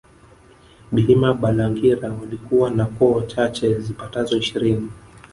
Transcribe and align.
Bahima 0.91 1.33
Balangira 1.33 2.09
walikuwa 2.11 2.69
na 2.69 2.85
koo 2.85 3.21
chache 3.21 3.79
zipatazo 3.79 4.37
ishirini 4.37 4.89